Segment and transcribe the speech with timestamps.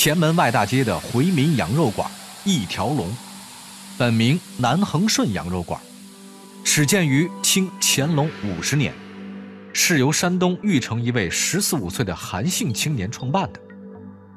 [0.00, 2.10] 前门外大街的回民羊肉馆
[2.42, 3.06] 一条龙，
[3.98, 5.78] 本名南恒顺羊肉馆，
[6.64, 8.94] 始建于清乾隆五十年，
[9.74, 13.60] 是由山东玉城一位十四五岁的韩姓青年创办的。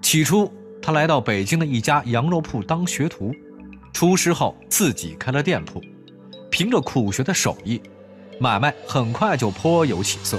[0.01, 3.33] 起初，他来到北京的一家羊肉铺当学徒，
[3.93, 5.81] 出师后自己开了店铺，
[6.51, 7.81] 凭着苦学的手艺，
[8.37, 10.37] 买卖很快就颇有起色。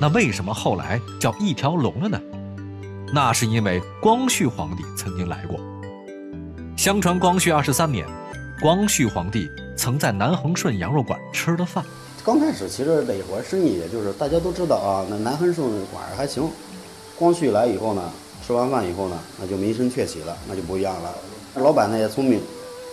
[0.00, 2.20] 那为什么后来叫一条龙了呢？
[3.12, 5.58] 那是因为光绪皇帝曾经来过。
[6.76, 8.06] 相传光绪二十三年，
[8.60, 11.82] 光绪皇帝曾在南恒顺羊肉馆吃了饭。
[12.24, 16.50] 刚开始其实那会儿生意也就是大家都知道啊，那南恒顺馆还行。
[17.18, 18.02] 光绪来以后呢，
[18.46, 21.14] 吃完饭以后呢，那就名声鹊起了，那就不一样了。
[21.54, 22.40] 老板呢也聪明，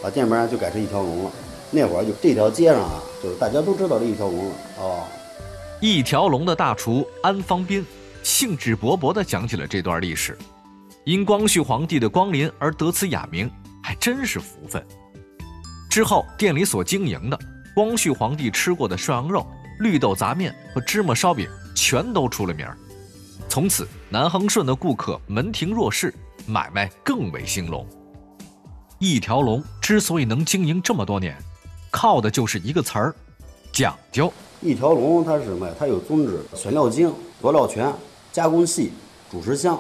[0.02, 1.32] 把店名就改成一条龙了。
[1.72, 5.04] 那会儿就这条街上啊，就是大家都知道这一条龙了哦。
[5.82, 7.86] 一条龙的大厨安方斌
[8.26, 10.36] 兴致勃勃地讲起了这段历史。
[11.04, 13.48] 因光绪皇帝的光临而得此雅名，
[13.84, 14.84] 还真是福分。
[15.88, 17.40] 之后店里所经营的
[17.76, 19.46] 光绪皇帝吃过的涮羊肉、
[19.78, 22.76] 绿豆杂面和芝麻烧饼，全都出了名儿。
[23.48, 26.12] 从此，南恒顺的顾客门庭若市，
[26.48, 27.88] 买卖更为兴隆。
[28.98, 31.38] 一条龙之所以能经营这么多年，
[31.92, 33.16] 靠的就是一个词儿：
[33.72, 34.34] 讲究。
[34.62, 35.76] 一条龙它是什么呀？
[35.78, 37.94] 它有宗旨，选料精，佐料全，
[38.36, 38.92] 加工细，
[39.32, 39.80] 主食香。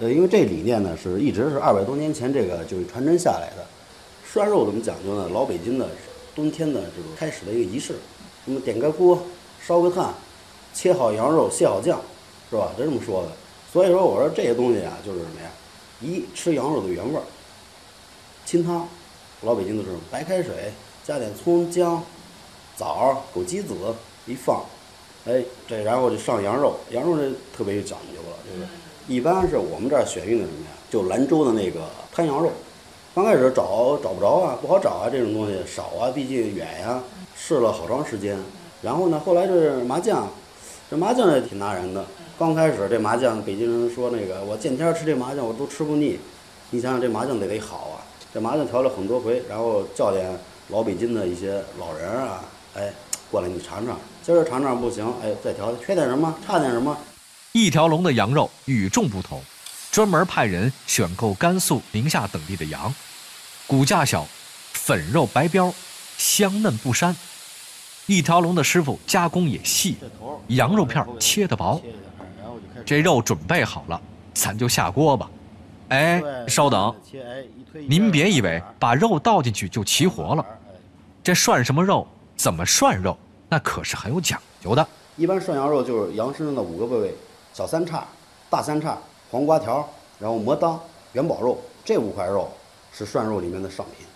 [0.00, 3.64] 呃，因为这理念呢，是一直是二百多年前这个就是传承下来的。
[4.28, 5.28] 涮肉怎么讲究呢？
[5.32, 5.88] 老北京的
[6.34, 7.94] 冬天的这个开始的一个仪式，
[8.44, 9.22] 那么点个锅，
[9.64, 10.12] 烧个炭，
[10.74, 12.00] 切好羊肉，卸好酱，
[12.50, 12.72] 是吧？
[12.76, 13.28] 就这么说的。
[13.72, 15.48] 所以说，我说这些东西啊，就是什么呀？
[16.00, 17.22] 一吃羊肉的原味儿，
[18.44, 18.88] 清汤，
[19.42, 20.72] 老北京的是白开水，
[21.04, 22.02] 加点葱姜、
[22.76, 23.76] 枣、枸杞子。
[24.26, 24.64] 一放，
[25.24, 28.66] 哎，对然后就上羊肉，羊肉这特别有讲究了，就是
[29.06, 30.70] 一般是我们这儿选用的什么呀？
[30.90, 31.80] 就兰州的那个
[32.12, 32.50] 滩羊肉，
[33.14, 37.00] 刚开始找找不着啊，不好找啊，这种东西少啊，毕竟远呀，
[37.36, 38.36] 试了好长时间。
[38.82, 40.28] 然后呢，后来这麻酱，
[40.90, 42.04] 这麻酱也挺拿人的。
[42.36, 46.18] 刚开始这麻酱，北京人说那个我见天吃这麻酱我都吃不腻。
[46.70, 48.02] 你想想这麻酱得得好啊，
[48.34, 50.36] 这麻酱调了很多回，然后叫点
[50.70, 52.44] 老北京的一些老人啊，
[52.74, 52.92] 哎。
[53.32, 56.94] 过来，你尝尝，今儿尝尝不行，哎，再调，缺点什么，差点什么。
[57.52, 59.40] 一条龙的羊肉与众不同，
[59.90, 62.94] 专门派人选购甘肃、宁夏等地的羊，
[63.66, 64.26] 骨架小，
[64.74, 65.72] 粉肉白膘，
[66.18, 67.14] 香嫩不膻。
[68.04, 69.96] 一条龙的师傅加工也细，
[70.48, 71.80] 羊肉片切得薄。
[72.84, 73.98] 这肉准备好了，
[74.34, 75.30] 咱就下锅吧。
[75.88, 76.94] 哎，稍等，
[77.88, 80.44] 您别以为把肉倒进去就齐活了，
[81.22, 82.06] 这涮什么肉？
[82.34, 83.16] 怎么涮肉？
[83.52, 84.88] 那可是很有讲究的。
[85.14, 87.14] 一般涮羊肉就是羊身上的五个部位：
[87.52, 88.02] 小三叉、
[88.48, 88.96] 大三叉、
[89.30, 89.86] 黄瓜条，
[90.18, 90.82] 然后磨刀、
[91.12, 91.58] 元宝肉。
[91.84, 92.48] 这五块肉
[92.94, 94.06] 是涮肉里面的上品。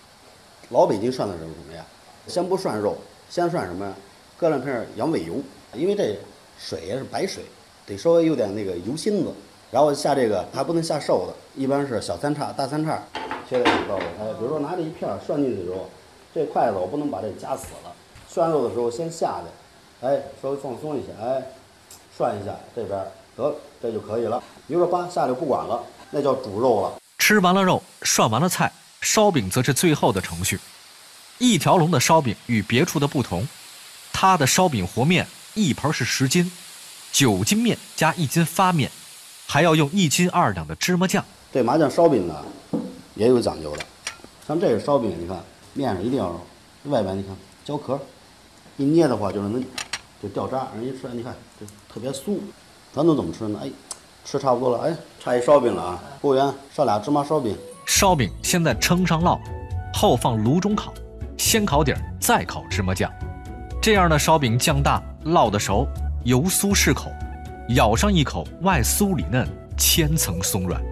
[0.70, 1.84] 老北京涮的时候什么呀？
[2.26, 2.97] 先不涮肉，
[3.28, 3.92] 先涮什么呀？
[4.38, 5.34] 搁两片羊尾油，
[5.74, 6.16] 因为这
[6.58, 7.44] 水也是白水，
[7.84, 9.30] 得稍微有点那个油芯子。
[9.70, 13.03] 然后下这个还不能下瘦的，一般是小三叉、大三叉，
[13.47, 15.91] 切在这个哎，比如说拿这一片涮进去的时候，
[16.34, 17.92] 这筷子我不能把这夹死了。
[18.36, 21.42] 涮肉的时候先下去，哎，稍微放松一下，哎，
[22.14, 23.02] 涮一下这边，
[23.34, 24.38] 得了这就可以了。
[24.69, 26.92] 比如说叭下去不管了，那叫煮肉了。
[27.16, 28.70] 吃完了肉，涮完了菜，
[29.00, 30.60] 烧饼则是最后的程序。
[31.38, 33.48] 一条龙的烧饼与别处的不同，
[34.12, 36.53] 它的烧饼和面一盆是十斤，
[37.12, 38.91] 九斤面加一斤发面，
[39.47, 41.24] 还要用一斤二两的芝麻酱。
[41.50, 42.44] 这麻酱烧饼呢，
[43.14, 43.82] 也有讲究的。
[44.47, 45.42] 像这个烧饼，你看
[45.72, 46.38] 面上一定要
[46.84, 47.98] 外边你看焦壳。
[48.76, 49.62] 一捏的话就是能
[50.22, 52.38] 就掉渣，人一吃你看就特别酥。
[52.92, 53.59] 咱都怎么吃呢？
[53.62, 53.70] 哎，
[54.25, 56.03] 吃差不多了，哎，差一烧饼了啊！
[56.20, 57.56] 服务员，上俩芝麻烧饼。
[57.86, 59.38] 烧饼先在称上烙，
[59.94, 60.92] 后放炉中烤，
[61.36, 63.10] 先烤底儿，再烤芝麻酱。
[63.81, 65.86] 这样的烧饼酱大，烙得熟，
[66.25, 67.10] 油酥适口，
[67.71, 69.47] 咬上一口，外酥里嫩，
[69.77, 70.83] 千层松软。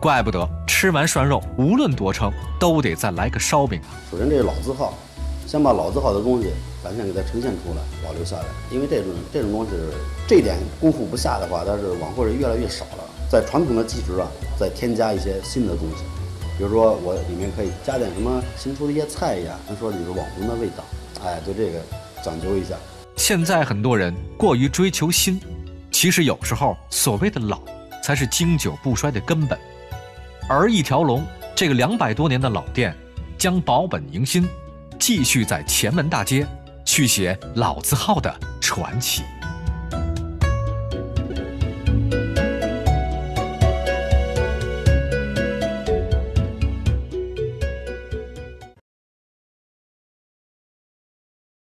[0.00, 3.90] 怪不得吃完涮肉，无论多撑，都得再来个烧饼啊。
[4.10, 4.94] 首先，这老字号，
[5.46, 6.48] 先把老字号的东西。
[6.82, 9.70] 咱先给它呈现出来，保留下来，因为这种这种东西，
[10.26, 13.04] 这点功夫不下的话，它是往后是越来越少了。
[13.30, 14.26] 在传统的基础上，
[14.58, 16.02] 再添加一些新的东西，
[16.58, 20.82] 比如说我里面可以加点什么新出的一些菜呀，咱说你是网红的味道，
[21.24, 21.78] 哎，对这个
[22.20, 22.74] 讲究一下。
[23.16, 25.40] 现在很多人过于追求新，
[25.92, 27.60] 其实有时候所谓的老，
[28.02, 29.56] 才是经久不衰的根本。
[30.48, 31.24] 而一条龙
[31.54, 32.92] 这个两百多年的老店，
[33.38, 34.48] 将保本迎新，
[35.04, 36.46] 继续在前门大街。
[36.84, 39.24] 续写老字号的传奇。